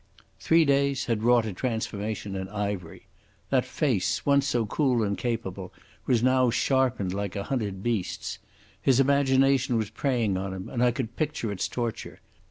[0.39, 3.05] Three days had wrought a transformation in Ivery.
[3.51, 5.71] That face, once so cool and capable,
[6.07, 8.39] was now sharpened like a hunted beast's.
[8.81, 12.19] His imagination was preying on him and I could picture its torture.